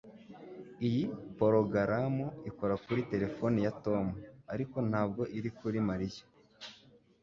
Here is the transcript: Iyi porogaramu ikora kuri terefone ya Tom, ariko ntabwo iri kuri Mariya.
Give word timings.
Iyi 0.87 1.03
porogaramu 1.37 2.25
ikora 2.49 2.75
kuri 2.83 3.01
terefone 3.11 3.57
ya 3.65 3.73
Tom, 3.85 4.05
ariko 4.53 4.77
ntabwo 4.89 5.21
iri 5.37 5.49
kuri 5.57 5.77
Mariya. 5.89 6.23